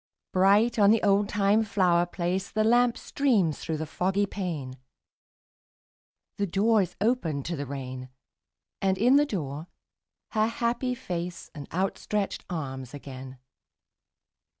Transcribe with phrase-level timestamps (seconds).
[0.33, 4.79] Bright on the oldtime flower place The lamp streams through the foggy pane;
[6.39, 8.09] The door is opened to the rain:
[8.81, 9.67] And in the door
[10.31, 13.37] her happy face And outstretched arms again.